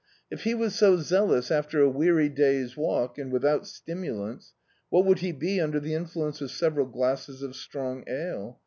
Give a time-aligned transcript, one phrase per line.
[0.31, 4.55] If he was so zealous after a weary da/s walk, and without stimulants,
[4.89, 8.59] what would he be under the in fluence of several glasses of strong ale?